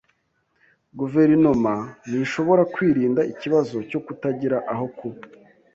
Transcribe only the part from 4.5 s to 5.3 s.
aho kuba.